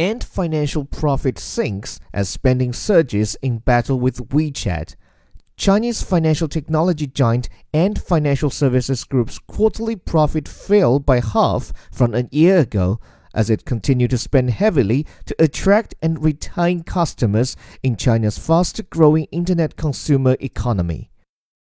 [0.00, 4.96] Ant Financial profit sinks as spending surges in battle with WeChat.
[5.58, 12.26] Chinese financial technology giant Ant Financial Services Group's quarterly profit fell by half from a
[12.30, 12.98] year ago
[13.34, 19.24] as it continued to spend heavily to attract and retain customers in China's fast growing
[19.24, 21.10] internet consumer economy.